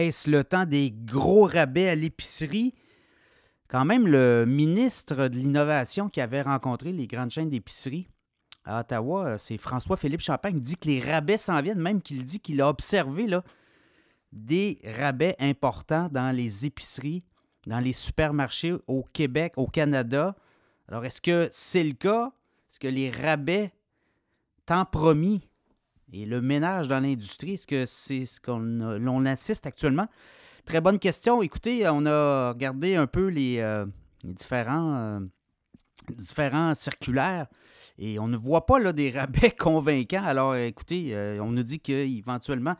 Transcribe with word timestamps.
Est-ce 0.00 0.30
le 0.30 0.42
temps 0.42 0.64
des 0.64 0.90
gros 0.90 1.44
rabais 1.44 1.88
à 1.88 1.94
l'épicerie? 1.94 2.74
Quand 3.68 3.84
même, 3.84 4.06
le 4.06 4.44
ministre 4.46 5.28
de 5.28 5.36
l'Innovation 5.36 6.08
qui 6.08 6.20
avait 6.20 6.42
rencontré 6.42 6.92
les 6.92 7.06
grandes 7.06 7.30
chaînes 7.30 7.50
d'épicerie 7.50 8.08
à 8.64 8.80
Ottawa, 8.80 9.38
c'est 9.38 9.58
François-Philippe 9.58 10.20
Champagne, 10.20 10.60
dit 10.60 10.76
que 10.76 10.88
les 10.88 11.00
rabais 11.00 11.36
s'en 11.36 11.60
viennent, 11.60 11.80
même 11.80 12.00
qu'il 12.00 12.22
dit 12.24 12.40
qu'il 12.40 12.60
a 12.60 12.68
observé 12.68 13.26
des 14.30 14.78
rabais 14.84 15.36
importants 15.38 16.08
dans 16.10 16.34
les 16.34 16.64
épiceries, 16.64 17.24
dans 17.66 17.80
les 17.80 17.92
supermarchés 17.92 18.74
au 18.86 19.04
Québec, 19.12 19.54
au 19.56 19.66
Canada. 19.66 20.36
Alors, 20.88 21.04
est-ce 21.04 21.20
que 21.20 21.48
c'est 21.50 21.84
le 21.84 21.94
cas? 21.94 22.32
Est-ce 22.70 22.78
que 22.80 22.88
les 22.88 23.10
rabais 23.10 23.72
tant 24.64 24.84
promis 24.84 25.48
et 26.12 26.26
le 26.26 26.40
ménage 26.42 26.88
dans 26.88 27.00
l'industrie, 27.00 27.54
est-ce 27.54 27.66
que 27.66 27.86
c'est 27.86 28.26
ce 28.26 28.40
qu'on 28.40 29.26
assiste 29.26 29.66
actuellement? 29.66 30.08
Très 30.64 30.80
bonne 30.80 30.98
question. 30.98 31.42
Écoutez, 31.42 31.88
on 31.88 32.04
a 32.06 32.50
regardé 32.50 32.96
un 32.96 33.06
peu 33.06 33.28
les, 33.28 33.58
euh, 33.58 33.86
différents, 34.22 34.94
euh, 34.94 35.20
différents 36.10 36.74
circulaires 36.74 37.46
et 37.98 38.18
on 38.18 38.28
ne 38.28 38.36
voit 38.36 38.66
pas 38.66 38.78
là, 38.78 38.92
des 38.92 39.10
rabais 39.18 39.50
convaincants. 39.50 40.24
Alors, 40.24 40.54
écoutez, 40.54 41.14
euh, 41.14 41.40
on 41.40 41.50
nous 41.50 41.62
dit 41.62 41.80
qu'éventuellement, 41.80 42.76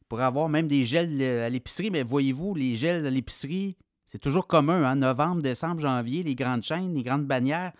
il 0.00 0.04
pourrait 0.08 0.24
avoir 0.24 0.48
même 0.48 0.66
des 0.66 0.84
gels 0.84 1.22
à 1.22 1.48
l'épicerie, 1.50 1.90
mais 1.90 2.02
voyez-vous, 2.02 2.54
les 2.54 2.76
gels 2.76 3.06
à 3.06 3.10
l'épicerie, 3.10 3.76
c'est 4.06 4.18
toujours 4.18 4.46
commun. 4.46 4.82
Hein? 4.84 4.96
Novembre, 4.96 5.42
décembre, 5.42 5.80
janvier, 5.80 6.22
les 6.22 6.34
grandes 6.34 6.62
chaînes, 6.62 6.94
les 6.94 7.02
grandes 7.02 7.26
bannières 7.26 7.72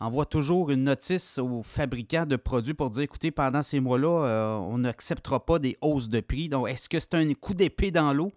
envoie 0.00 0.24
toujours 0.24 0.70
une 0.70 0.84
notice 0.84 1.38
aux 1.38 1.62
fabricants 1.62 2.24
de 2.24 2.36
produits 2.36 2.72
pour 2.72 2.88
dire 2.90 3.02
écoutez, 3.02 3.30
pendant 3.30 3.62
ces 3.62 3.80
mois-là, 3.80 4.24
euh, 4.24 4.54
on 4.56 4.78
n'acceptera 4.78 5.44
pas 5.44 5.58
des 5.58 5.76
hausses 5.82 6.08
de 6.08 6.20
prix. 6.20 6.48
Donc, 6.48 6.68
est-ce 6.68 6.88
que 6.88 6.98
c'est 6.98 7.14
un 7.14 7.32
coup 7.34 7.54
d'épée 7.54 7.90
dans 7.90 8.12
l'eau? 8.14 8.32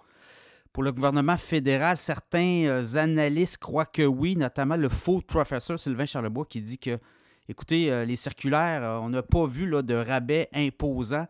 Pour 0.73 0.83
le 0.83 0.91
gouvernement 0.91 1.37
fédéral, 1.37 1.97
certains 1.97 2.65
euh, 2.65 2.95
analystes 2.95 3.57
croient 3.57 3.85
que 3.85 4.01
oui, 4.01 4.35
notamment 4.35 4.75
le 4.75 4.89
faux 4.89 5.21
professeur 5.21 5.79
Sylvain 5.79 6.05
Charlebois 6.05 6.45
qui 6.45 6.59
dit 6.59 6.77
que, 6.77 6.99
écoutez, 7.47 7.89
euh, 7.91 8.03
les 8.03 8.17
circulaires, 8.17 9.01
on 9.01 9.09
n'a 9.09 9.23
pas 9.23 9.45
vu 9.45 9.69
là, 9.69 9.81
de 9.81 9.93
rabais 9.93 10.49
imposants. 10.53 11.27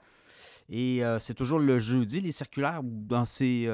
Et 0.69 1.01
c'est 1.19 1.33
toujours 1.33 1.59
le 1.59 1.77
jeudi, 1.77 2.21
les 2.21 2.31
circulaires, 2.31 2.79
dans 2.83 3.25
ces 3.25 3.69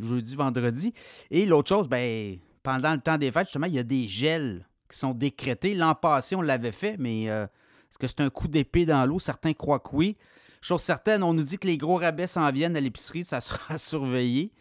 jeudi, 0.00 0.36
vendredi. 0.36 0.92
Et 1.30 1.46
l'autre 1.46 1.70
chose, 1.70 1.88
ben, 1.88 2.36
pendant 2.62 2.92
le 2.92 3.00
temps 3.00 3.16
des 3.16 3.32
fêtes, 3.32 3.46
justement, 3.46 3.66
il 3.66 3.72
y 3.72 3.78
a 3.78 3.82
des 3.82 4.06
gels 4.06 4.64
qui 4.92 4.98
sont 4.98 5.14
décrétés. 5.14 5.74
L'an 5.74 5.94
passé, 5.94 6.36
on 6.36 6.42
l'avait 6.42 6.72
fait, 6.72 6.96
mais 6.98 7.28
euh, 7.28 7.44
est-ce 7.44 7.98
que 7.98 8.06
c'est 8.06 8.20
un 8.20 8.30
coup 8.30 8.48
d'épée 8.48 8.86
dans 8.86 9.04
l'eau? 9.06 9.18
Certains 9.18 9.54
croient 9.54 9.80
que 9.80 9.90
oui. 9.92 10.16
Chose 10.60 10.82
certaine, 10.82 11.22
on 11.24 11.34
nous 11.34 11.42
dit 11.42 11.58
que 11.58 11.66
les 11.66 11.76
gros 11.76 11.96
rabais 11.96 12.28
s'en 12.28 12.50
viennent 12.52 12.76
à 12.76 12.80
l'épicerie, 12.80 13.24
ça 13.24 13.40
sera 13.40 13.78
surveillé. 13.78 14.52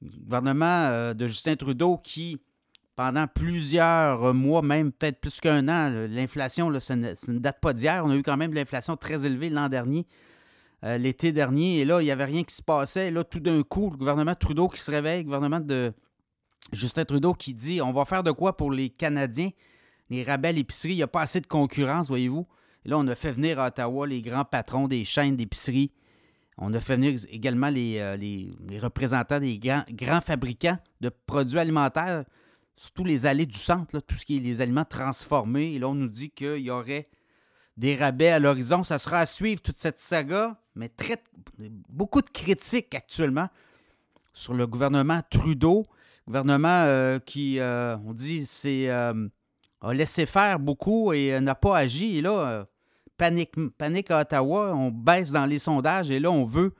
Le 0.00 0.10
gouvernement 0.24 0.86
euh, 0.86 1.14
de 1.14 1.26
Justin 1.26 1.56
Trudeau 1.56 1.98
qui, 1.98 2.40
pendant 2.94 3.26
plusieurs 3.26 4.34
mois, 4.34 4.62
même 4.62 4.92
peut-être 4.92 5.20
plus 5.20 5.40
qu'un 5.40 5.66
an, 5.68 5.90
l'inflation, 6.08 6.78
ça 6.78 6.94
ne, 6.94 7.38
date 7.38 7.60
pas 7.60 7.72
d'hier. 7.72 8.02
On 8.04 8.10
a 8.10 8.16
eu 8.16 8.22
quand 8.22 8.36
même 8.36 8.52
l'inflation 8.52 8.96
très 8.96 9.24
élevée 9.26 9.50
l'an 9.50 9.68
dernier, 9.68 10.06
euh, 10.84 10.98
l'été 10.98 11.32
dernier, 11.32 11.78
et 11.78 11.84
là, 11.84 12.00
il 12.00 12.04
n'y 12.04 12.10
avait 12.10 12.24
rien 12.24 12.44
qui 12.44 12.54
se 12.54 12.62
passait. 12.62 13.10
Là, 13.10 13.24
tout 13.24 13.40
d'un 13.40 13.62
coup, 13.62 13.90
le 13.90 13.96
gouvernement 13.96 14.34
Trudeau 14.34 14.68
qui 14.68 14.80
se 14.80 14.90
réveille, 14.90 15.18
le 15.18 15.24
gouvernement 15.24 15.60
de 15.60 15.92
Justin 16.72 17.04
Trudeau 17.04 17.34
qui 17.34 17.54
dit 17.54 17.80
on 17.80 17.92
va 17.92 18.04
faire 18.04 18.22
de 18.22 18.30
quoi 18.30 18.56
pour 18.56 18.72
les 18.72 18.90
Canadiens? 18.90 19.50
Les 20.10 20.24
rabais 20.24 20.48
à 20.48 20.52
l'épicerie, 20.52 20.92
il 20.92 20.96
n'y 20.96 21.02
a 21.02 21.08
pas 21.08 21.22
assez 21.22 21.40
de 21.40 21.46
concurrence, 21.46 22.08
voyez-vous. 22.08 22.46
là, 22.84 22.98
on 22.98 23.06
a 23.08 23.14
fait 23.14 23.32
venir 23.32 23.58
à 23.60 23.68
Ottawa 23.68 24.06
les 24.06 24.20
grands 24.20 24.44
patrons 24.44 24.88
des 24.88 25.04
chaînes 25.04 25.36
d'épicerie. 25.36 25.92
On 26.58 26.72
a 26.74 26.80
fait 26.80 26.96
venir 26.96 27.18
également 27.30 27.70
les, 27.70 27.98
euh, 27.98 28.78
représentants 28.80 29.40
des 29.40 29.58
grands, 29.58 30.20
fabricants 30.20 30.78
de 31.00 31.08
produits 31.08 31.58
alimentaires, 31.58 32.24
surtout 32.76 33.04
les 33.04 33.24
allées 33.24 33.46
du 33.46 33.58
centre, 33.58 34.00
tout 34.00 34.16
ce 34.16 34.26
qui 34.26 34.36
est 34.36 34.40
les 34.40 34.60
aliments 34.60 34.84
transformés. 34.84 35.74
Et 35.74 35.78
là, 35.78 35.88
on 35.88 35.94
nous 35.94 36.08
dit 36.08 36.30
qu'il 36.30 36.58
y 36.58 36.70
aurait 36.70 37.08
des 37.76 37.96
rabais 37.96 38.28
à 38.28 38.38
l'horizon. 38.38 38.82
Ça 38.82 38.98
sera 38.98 39.20
à 39.20 39.26
suivre 39.26 39.62
toute 39.62 39.76
cette 39.76 39.98
saga, 39.98 40.60
mais 40.74 40.92
beaucoup 41.88 42.20
de 42.20 42.28
critiques 42.28 42.94
actuellement 42.94 43.48
sur 44.34 44.52
le 44.52 44.66
gouvernement 44.66 45.22
Trudeau 45.30 45.86
gouvernement 46.32 46.82
euh, 46.84 47.18
qui, 47.18 47.58
euh, 47.60 47.96
on 48.06 48.14
dit, 48.14 48.46
c'est, 48.46 48.88
euh, 48.88 49.28
a 49.82 49.92
laissé 49.92 50.24
faire 50.24 50.58
beaucoup 50.58 51.12
et 51.12 51.38
n'a 51.40 51.54
pas 51.54 51.76
agi. 51.76 52.18
Et 52.18 52.22
là, 52.22 52.66
panique, 53.18 53.52
panique 53.76 54.10
à 54.10 54.20
Ottawa, 54.20 54.72
on 54.74 54.90
baisse 54.90 55.32
dans 55.32 55.44
les 55.44 55.58
sondages 55.58 56.10
et 56.10 56.18
là, 56.18 56.30
on 56.30 56.44
veut 56.44 56.72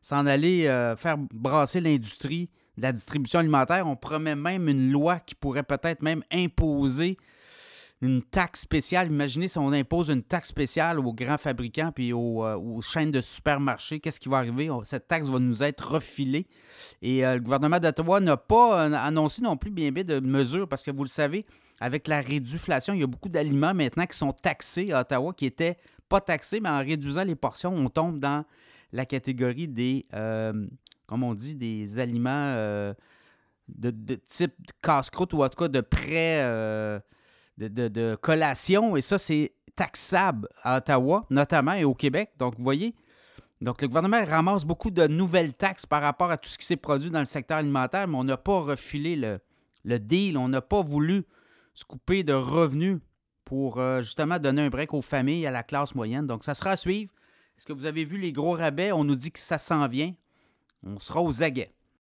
s'en 0.00 0.26
aller 0.26 0.64
faire 0.96 1.18
brasser 1.18 1.80
l'industrie 1.80 2.50
la 2.78 2.92
distribution 2.92 3.40
alimentaire. 3.40 3.86
On 3.86 3.96
promet 3.96 4.36
même 4.36 4.68
une 4.68 4.90
loi 4.90 5.18
qui 5.20 5.34
pourrait 5.34 5.62
peut-être 5.62 6.02
même 6.02 6.22
imposer 6.30 7.16
une 8.02 8.22
taxe 8.22 8.60
spéciale. 8.60 9.08
Imaginez 9.08 9.48
si 9.48 9.58
on 9.58 9.72
impose 9.72 10.10
une 10.10 10.22
taxe 10.22 10.48
spéciale 10.48 10.98
aux 10.98 11.12
grands 11.14 11.38
fabricants 11.38 11.92
puis 11.92 12.12
aux, 12.12 12.44
euh, 12.44 12.80
chaînes 12.82 13.10
de 13.10 13.20
supermarchés. 13.20 14.00
Qu'est-ce 14.00 14.20
qui 14.20 14.28
va 14.28 14.38
arriver? 14.38 14.68
Cette 14.84 15.08
taxe 15.08 15.28
va 15.28 15.38
nous 15.38 15.62
être 15.62 15.92
refilée. 15.92 16.46
Et 17.00 17.24
euh, 17.24 17.34
le 17.34 17.40
gouvernement 17.40 17.78
d'Ottawa 17.78 18.20
n'a 18.20 18.36
pas 18.36 18.86
euh, 18.86 18.92
annoncé 18.92 19.40
non 19.40 19.56
plus 19.56 19.70
bien 19.70 19.90
bien 19.90 20.04
de 20.04 20.20
mesures 20.20 20.68
parce 20.68 20.82
que 20.82 20.90
vous 20.90 21.04
le 21.04 21.08
savez, 21.08 21.46
avec 21.80 22.06
la 22.06 22.20
réduflation, 22.20 22.92
il 22.92 23.00
y 23.00 23.04
a 23.04 23.06
beaucoup 23.06 23.30
d'aliments 23.30 23.74
maintenant 23.74 24.06
qui 24.06 24.16
sont 24.16 24.32
taxés 24.32 24.92
à 24.92 25.00
Ottawa 25.00 25.32
qui 25.32 25.46
n'étaient 25.46 25.78
pas 26.08 26.20
taxés, 26.20 26.60
mais 26.60 26.68
en 26.68 26.78
réduisant 26.78 27.24
les 27.24 27.34
portions, 27.34 27.74
on 27.74 27.88
tombe 27.88 28.18
dans 28.18 28.44
la 28.92 29.06
catégorie 29.06 29.68
des, 29.68 30.06
comme 30.12 31.22
on 31.24 31.34
dit, 31.34 31.56
des 31.56 31.98
aliments 31.98 32.94
de, 33.68 34.14
type 34.24 34.54
casse-croûte 34.80 35.32
ou 35.32 35.42
en 35.42 35.48
tout 35.48 35.58
cas 35.58 35.68
de 35.68 35.80
prêt 37.58 37.68
de, 37.70 38.14
collation, 38.16 38.96
et 38.96 39.00
ça, 39.00 39.18
c'est 39.18 39.52
taxable 39.74 40.48
à 40.62 40.78
Ottawa, 40.78 41.26
notamment, 41.30 41.72
et 41.72 41.84
au 41.84 41.94
Québec. 41.94 42.30
Donc, 42.38 42.56
vous 42.56 42.64
voyez, 42.64 42.94
donc 43.60 43.82
le 43.82 43.88
gouvernement 43.88 44.24
ramasse 44.24 44.64
beaucoup 44.64 44.90
de 44.90 45.06
nouvelles 45.06 45.54
taxes 45.54 45.86
par 45.86 46.02
rapport 46.02 46.30
à 46.30 46.36
tout 46.36 46.48
ce 46.48 46.58
qui 46.58 46.66
s'est 46.66 46.76
produit 46.76 47.10
dans 47.10 47.18
le 47.18 47.24
secteur 47.24 47.58
alimentaire, 47.58 48.08
mais 48.08 48.16
on 48.16 48.24
n'a 48.24 48.36
pas 48.36 48.60
refilé 48.60 49.16
le, 49.16 49.40
le 49.84 49.98
deal, 49.98 50.36
on 50.36 50.48
n'a 50.48 50.60
pas 50.60 50.82
voulu 50.82 51.24
se 51.74 51.84
couper 51.84 52.22
de 52.22 52.32
revenus 52.32 52.98
pour 53.44 53.78
euh, 53.78 54.00
justement 54.00 54.38
donner 54.38 54.62
un 54.62 54.70
break 54.70 54.92
aux 54.92 55.02
familles, 55.02 55.46
à 55.46 55.50
la 55.50 55.62
classe 55.62 55.94
moyenne. 55.94 56.26
Donc, 56.26 56.42
ça 56.42 56.54
sera 56.54 56.70
à 56.70 56.76
suivre. 56.76 57.12
Est-ce 57.56 57.64
que 57.64 57.72
vous 57.72 57.86
avez 57.86 58.04
vu 58.04 58.18
les 58.18 58.32
gros 58.32 58.52
rabais? 58.52 58.92
On 58.92 59.04
nous 59.04 59.14
dit 59.14 59.30
que 59.30 59.38
ça 59.38 59.56
s'en 59.56 59.86
vient. 59.86 60.12
On 60.82 60.98
sera 60.98 61.22
aux 61.22 61.42
aguets. 61.42 61.72